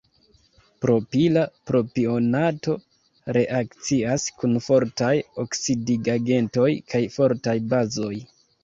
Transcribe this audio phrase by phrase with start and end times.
[0.85, 2.75] Propila propionato
[3.39, 5.15] reakcias kun fortaj
[5.47, 8.15] oksidigagentoj kaj fortaj bazoj.